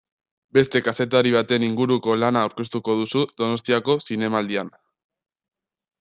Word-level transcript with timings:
Beste 0.57 0.79
kazetari 0.85 1.33
baten 1.33 1.65
inguruko 1.67 2.15
lana 2.21 2.41
aurkeztuko 2.45 2.95
duzu 3.01 3.21
Donostiako 3.41 3.97
Zinemaldian. 4.05 4.73